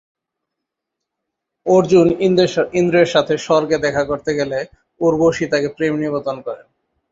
অর্জুন 1.65 2.07
ইন্দ্রের 2.73 3.07
সাথে 3.07 3.33
স্বর্গে 3.37 3.77
দেখা 3.77 4.03
করতে 4.05 4.31
গেলে 4.35 4.59
উর্বশী 5.01 5.45
তাকে 5.47 5.67
প্রেম 5.77 5.93
নিবেদন 5.95 6.37
করেন। 6.41 6.67